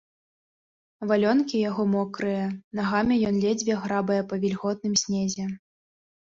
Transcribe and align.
Валёнкі 1.11 1.61
яго 1.69 1.83
мокрыя, 1.97 2.47
нагамі 2.81 3.21
ён 3.29 3.35
ледзьве 3.45 3.73
грабае 3.87 4.21
па 4.35 4.43
вільготным 4.43 4.99
снезе. 5.07 5.45